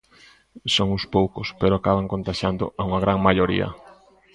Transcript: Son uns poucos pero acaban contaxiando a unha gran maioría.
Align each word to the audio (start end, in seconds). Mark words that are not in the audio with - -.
Son 0.73 0.87
uns 0.95 1.05
poucos 1.15 1.47
pero 1.59 1.73
acaban 1.75 2.11
contaxiando 2.13 2.65
a 2.79 2.81
unha 2.87 2.99
gran 3.05 3.19
maioría. 3.27 3.67